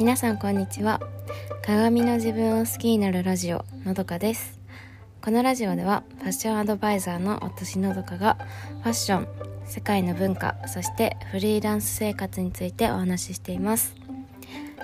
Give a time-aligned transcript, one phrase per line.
[0.00, 0.98] 皆さんこんにちは。
[1.62, 4.58] 鏡の自分を好きになるラジオのどかです。
[5.20, 8.38] このラジオではファッションアドバイザーの私のどかが
[8.82, 9.28] ファッション
[9.66, 13.94] 世界の文化そしてフリーランス生活についてお話ししています。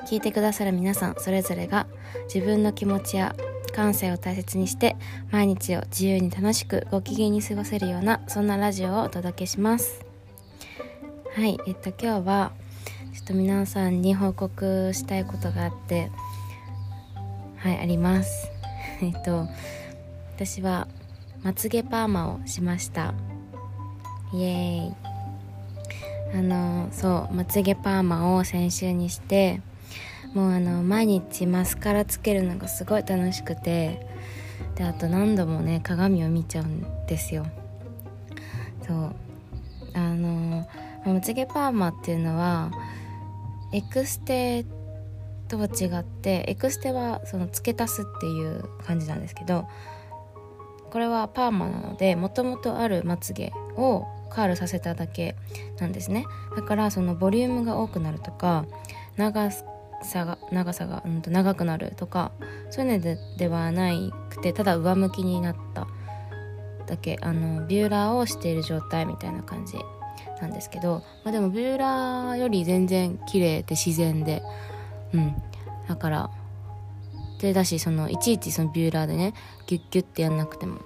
[0.07, 1.87] 聞いてくださる皆さんそれぞれが
[2.33, 3.35] 自分の気持ちや
[3.75, 4.97] 感性を大切にして
[5.31, 10.05] 毎日を自由に楽しくご機嫌に過ごせるようなそんなラジオをお届けします。
[11.35, 12.53] はいえっと今日は
[13.17, 16.11] ちょっと皆さんに報告したいことがあって
[17.57, 18.51] はいあります。
[19.01, 19.49] えっと
[20.35, 20.87] 私は
[21.43, 23.15] まつげパーマをしました。
[24.35, 24.95] イエーイ。
[26.39, 29.63] あのそうまつげパーマを先週にして
[30.35, 34.07] もうあの毎日マスカラつけるのがすごい楽しくて
[34.75, 37.47] であと何度もね鏡を見ちゃうんですよ。
[38.87, 39.17] そう。
[39.95, 40.69] あの
[41.07, 42.71] まつげパーマっていうのは
[43.73, 44.65] エクステ
[45.49, 49.69] とは違ってエクステはその付け足すっていう感じなんですけど
[50.91, 55.37] これはパーマなのでもともとあるまつげをカールさせただけ
[55.79, 56.27] なんですね。
[56.57, 58.67] だからそのボリュームが多くなるとか
[59.17, 62.33] 長さが長さが、うん、と長くなるとか
[62.71, 63.91] そういうのでではな
[64.31, 65.87] くてただ上向きになった
[66.87, 69.77] だけあのビューラーをしている状態みたいな感じ。
[70.41, 74.43] なんですけど、まあ、でもビューラーより全然綺麗で自然で
[75.13, 75.43] うん。
[75.89, 76.31] だから
[77.41, 79.35] でだしそのいちいちそのビューラーでね
[79.67, 80.81] ギュッギュッてやんなくても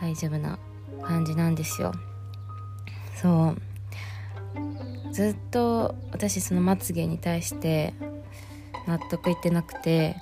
[0.00, 0.58] 大丈夫な
[1.02, 1.92] 感じなんですよ。
[3.20, 5.12] そう。
[5.12, 7.94] ずっと私そのまつげに対して
[8.86, 10.16] 納得いってなくて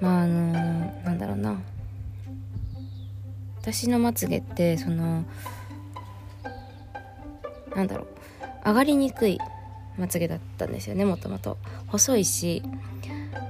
[0.00, 0.52] まああの
[1.04, 1.60] なんだろうな。
[3.60, 5.24] 私のまつげってその
[7.74, 8.06] なんだろう。
[8.64, 9.38] 上がりにくい
[9.98, 11.58] まつげだったんですよねもともと。
[11.88, 12.62] 細いし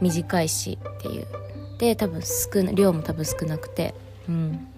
[0.01, 1.27] 短いしっていう。
[1.79, 3.95] で多分少な量も多分少なくて。
[4.29, 4.69] うん。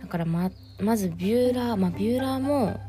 [0.00, 2.80] だからままずビューラーまあビューラーも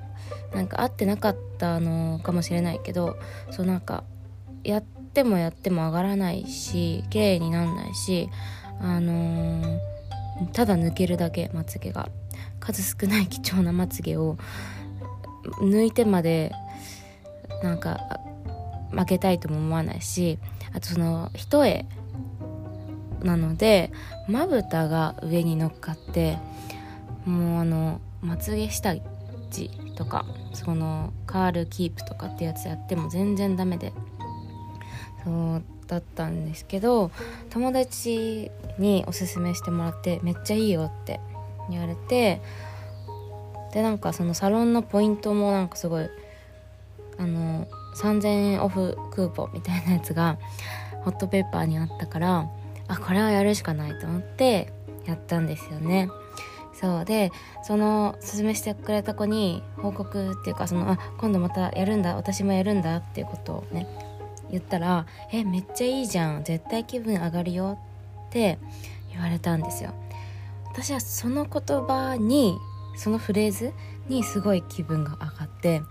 [0.53, 3.18] なんか合ってなかったのかもしれないけど
[3.52, 4.03] そうなんか
[4.64, 8.30] やってもやっても上がらないし綺麗になんないし
[8.80, 9.80] あのー、
[10.53, 12.09] ただ抜けるだけまつげが。
[12.62, 14.38] 数少ない貴重なまつげを
[15.44, 16.52] 抜いてまで
[17.63, 18.19] なんか
[18.91, 20.40] 負けたいとも思わないし
[20.74, 21.85] あとその一重
[23.24, 23.91] なので
[24.28, 26.38] まぶたが上に乗っかって
[27.25, 28.96] もうあのまつげ下
[29.50, 33.94] 地とかそのカールキープとかってやつやっても全然ダメで
[35.23, 37.12] そうだったんですけど
[37.50, 41.19] 友達におすすめしてもらってめっちゃいいよって
[41.69, 42.41] 言われて
[43.74, 46.09] でなんかそのサロンのポイントもなんかすごい
[47.18, 50.38] あの3000円オフクーポンみたいなやつが
[51.04, 52.50] ホットペッパーにあったから
[52.88, 54.74] あこれはやるしかないと思って
[55.06, 56.09] やったんですよね。
[56.74, 57.06] そう。
[57.06, 57.32] で
[57.64, 63.88] その勧めしてくれた子に報告っていうかそのあ今度またやるんだ私もやるんだっていうことをね
[64.50, 67.78] 言ったら「えめっちゃいいじゃん絶対気分上がるよ」
[68.28, 68.58] って
[69.12, 69.92] 言われたんですよ。
[70.72, 72.58] 私はその言葉に
[72.96, 73.74] そのフレーズ
[74.07, 75.81] にすごい気分が上がって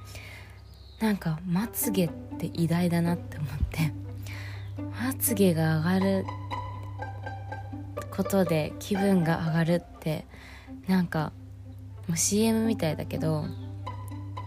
[1.01, 3.93] なんかまつげって偉大だなって思って
[4.79, 6.27] まつげが上がる
[8.11, 10.27] ことで気分が上がるって
[10.87, 11.33] なんか
[12.07, 13.45] もう CM みたいだけど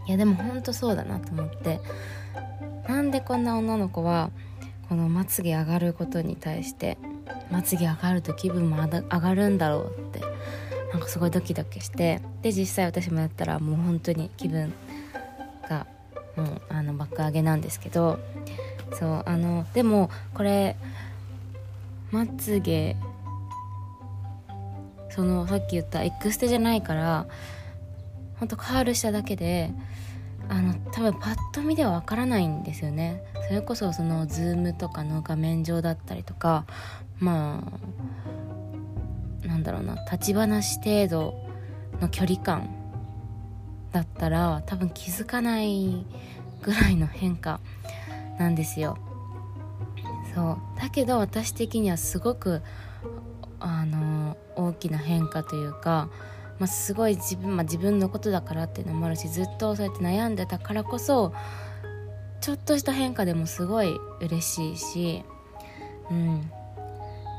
[0.05, 1.79] いやでもほんとそうだなと思って
[2.87, 4.29] なんでこんな女の子は
[4.89, 6.97] このまつげ上がることに対して
[7.49, 10.21] まつげ上がると気分も上がるんだろうって
[10.93, 14.71] なんかすごいドキドキしてで実際私もやったらもう本当に気分
[15.67, 15.87] が
[16.37, 18.19] もうあの爆上げなんですけど
[18.93, 20.75] そうあのでもこれ
[22.11, 22.95] まつげ
[25.09, 27.25] そのさっき言ったエクステじゃないから
[28.39, 29.71] ほんとカールしただけで
[30.47, 33.23] あの多分パッと見ではわからないんですよね。
[33.47, 36.65] それこそそのズームとかの画面上だったりとか
[37.19, 38.32] まあ
[39.63, 41.33] だろうな立ち話程度
[42.01, 42.69] の距離感
[43.91, 46.05] だったら多分気づかない
[46.61, 47.59] ぐらいの変化
[48.39, 48.97] なんですよ。
[50.33, 50.79] そう。
[50.79, 52.61] だけど私的にはすごく
[53.59, 56.09] あの大きな変化というか、
[56.59, 61.33] まあ、すごい自分,、まあ、自分のことだからっていうのもあるしずっとそうやって悩んでたからこそ
[62.41, 65.23] ちょっとした変化でもすごい嬉しいし
[66.09, 66.51] うん。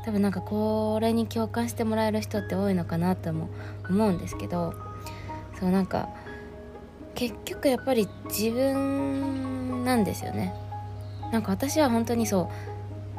[0.05, 3.49] 多分なんかこれに共感してもらえる人って多いのかなとも
[3.89, 4.75] 思うんですけど
[5.59, 6.09] そうなんか
[7.15, 10.53] 結局やっぱり自分なんですよね。
[11.31, 13.15] なんか私は本当にそう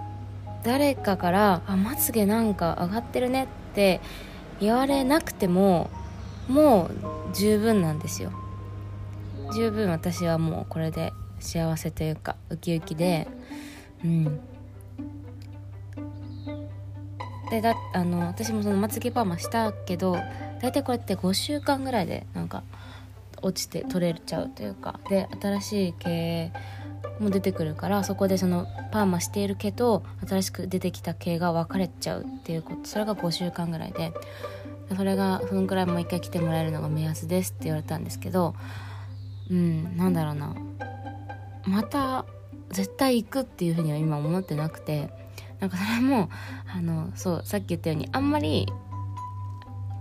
[0.62, 4.00] 誰かから「あまつげなんか上がってるね」って
[4.60, 5.90] 言われなくても
[6.46, 6.90] もう
[7.34, 8.32] 十分なんですよ。
[9.54, 13.26] 十分私はもうこれで幸せというかウキウキで。
[14.04, 14.40] うん。
[17.50, 20.16] でだあの私もそのまつげパーマしたけど
[20.60, 22.62] 大体これって5週間ぐらいでなんか
[23.43, 24.98] 落ちて取れちゃうというか。
[25.08, 26.52] で新しい毛
[27.20, 32.84] も出てくるからそこでそのパーマしている毛と新しく出てきた毛が分かれちゃうっていうこと。
[32.84, 34.12] それが5週間ぐらいで
[34.94, 38.54] それがそのくらいもう一回来てもらえるのが目安ですって言われたんですけど
[39.50, 40.54] うんなんだろうな。
[41.64, 42.25] また
[42.70, 45.25] 絶対行くっていうふうには今思ってなくて。
[45.61, 46.29] なんかそれも
[46.75, 48.67] あのそうさっき言ったようにあんまり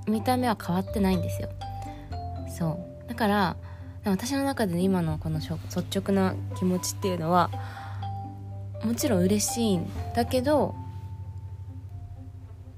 [0.08, 1.50] 見た目は変わってないんですよ。
[2.50, 3.10] そう。
[3.10, 3.56] だから
[4.06, 5.54] 私の中で今のこの率
[6.00, 7.50] 直な気持ちっていうのは
[8.84, 10.76] もちろん嬉しいんだけど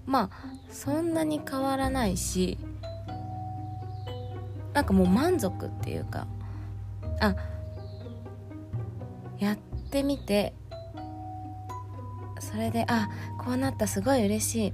[0.05, 2.57] まあそんなに変わらないし
[4.73, 6.27] なんかもう満足っていうか
[7.19, 7.35] あ
[9.37, 9.57] やっ
[9.91, 10.53] てみて
[12.51, 13.09] それであ
[13.39, 14.73] こうなったすごい嬉しい。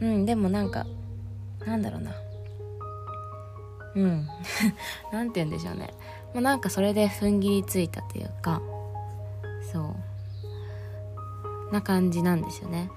[0.00, 0.86] うんでもなんか
[1.66, 2.12] なんだろうな。
[3.94, 4.26] うん。
[5.12, 5.90] なんて言うんでしょうね。
[6.32, 8.62] もうなんかそれで踏ん切りついたというか
[9.72, 11.72] そう。
[11.72, 12.90] な感じなんですよね。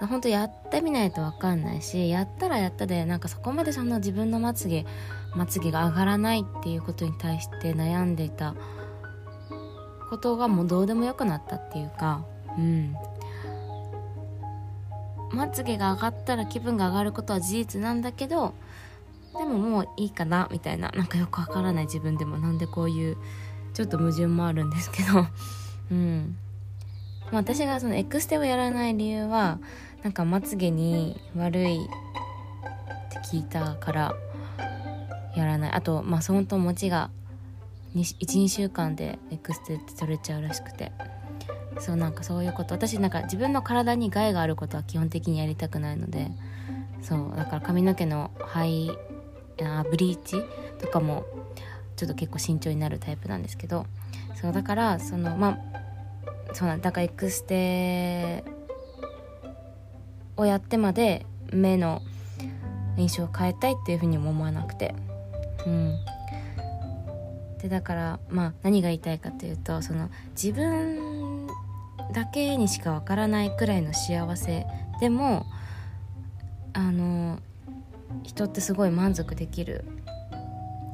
[0.00, 4.86] 本当やってみないと分かんないしやったらやったでなんかそこまでそんな自分のまつげ
[5.34, 8.54] まつげが上がらないっていうことに対して悩んでいた
[10.08, 12.24] ことがもうどうでもよくなったっていうか
[12.56, 12.94] うん。
[15.32, 18.54] まつげが上がったら気分が上がることは事実なんだけど
[19.38, 20.90] でももういいかなみたいな。
[20.90, 23.16] なんかよくわからない自分でもなんでこういう
[23.74, 25.26] ちょっと矛盾もあるんですけど。
[25.92, 26.36] うん。
[27.30, 29.58] ま、私がそのエクステをやらない理由は
[30.02, 31.88] なんかまつげに悪いっ
[33.10, 34.14] て聞いたから
[35.36, 35.72] やらない。
[35.72, 37.10] あとまあそのと持ちが
[37.94, 40.90] 12週間でエクステって取れちゃうらしくて。
[41.80, 42.74] そうなんかそういうこと。
[42.74, 46.30] 私なんか自分の体に害があることは基本的にやりたくないので。
[47.02, 48.90] そうだから髪の毛の肺
[49.62, 50.42] あブリーチ
[50.78, 51.24] とかも
[51.96, 53.86] ちょっと結構慎重になるタイプなんですけど。
[54.34, 58.44] そうだからそのまあそうなんだからエクステ
[60.36, 62.02] をやってまで目の
[62.96, 64.94] 印象を変えたいっていうふうにも思わなくて。
[65.66, 65.98] うん。
[67.60, 70.10] でだからまあ何が言いたいかというとその
[70.40, 71.27] 自分
[72.12, 74.66] だけにしかわからないくらいの幸せ。
[75.00, 75.46] でも
[76.72, 77.38] あの
[78.22, 79.84] 人ってすごい満足できる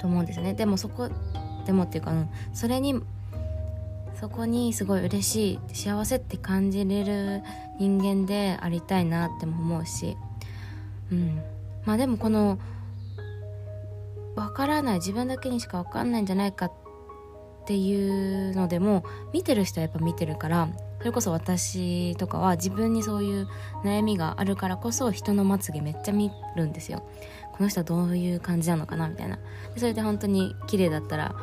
[0.01, 0.55] と思うんですね。
[0.55, 1.09] でもそこ
[1.67, 3.01] でもっていうか、うん、それに
[4.21, 7.43] そこにすごい嬉しい幸せって感じれる
[7.79, 10.17] 人間でありたいなっても思うし。
[11.13, 11.43] うん。
[11.85, 12.59] まあでもこの
[14.35, 16.73] 分からない自分だけにしか分かんないんじゃないかっ
[17.67, 20.69] ていうのでも見てる人はやっぱ見てるから
[21.05, 23.49] それこそ私とかは自分にそういう
[23.85, 27.07] 悩みがあるからこそ人のまつげめっちゃ見るんですよ。
[27.53, 29.39] この人はどういう感じなのかなみたいな。
[29.77, 31.35] それで本当に綺麗だったら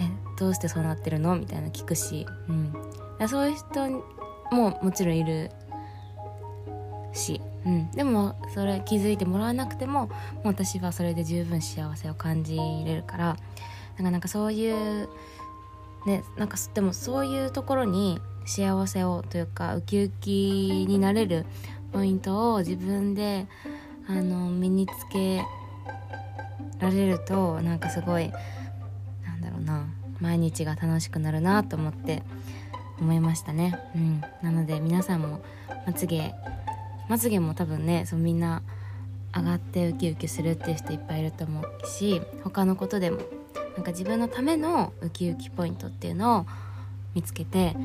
[0.00, 1.36] えどうしてそうなってるの？
[1.36, 4.02] みたいな聞くし、うん、そういう人
[4.50, 5.52] ももちろんいる
[7.12, 10.10] し、うん、でもそれ気づいてもらわなくてもも
[10.42, 13.36] う私はそれで十分幸せを感じれるから
[13.96, 15.08] なんかなんかそういう
[16.04, 21.44] ねなんかでもそういうところに幸せをというかウキウキになれる
[21.92, 23.46] ポイントを自分で
[24.08, 25.44] あの身につけ
[26.78, 28.32] られるとなんかすごい
[29.26, 29.86] なんだろうな
[30.18, 32.22] 毎日が楽しくなるなと思って
[32.98, 35.42] 思いましたね、うん、なので皆さんも
[35.86, 36.34] まつげ
[37.08, 38.62] まつげも多分ねそうみんな
[39.36, 43.18] 上がってウキウキするっていう人いっぱいいると思うし他のことでも
[43.76, 46.46] なんか自分のためのウキウキポイントっていうのを
[47.14, 47.76] 見つけて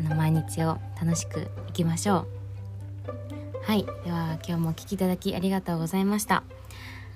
[0.00, 2.26] あの毎日を楽しくいきましょう。
[3.62, 3.84] はい。
[4.04, 6.42] では今日もお聴きいただきありがとうございました、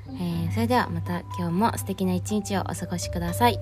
[0.09, 3.59] えー、それではまた今日も素敵な一日をお過ごしください。